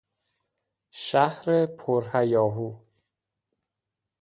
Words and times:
شهر 0.91 1.65
پر 1.65 2.09
هیاهو 2.13 2.79